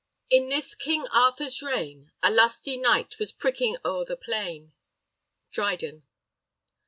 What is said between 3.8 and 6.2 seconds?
o'er the plain. Dryden.